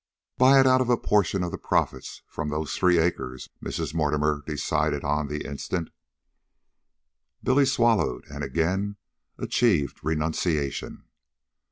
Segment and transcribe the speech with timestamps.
[0.35, 3.93] "Buy it out of a portion of the profits from those three acres," Mrs.
[3.93, 5.91] Mortimer decided on the instant.
[7.43, 8.95] Billy swallowed, and again
[9.37, 11.03] achieved renunciation.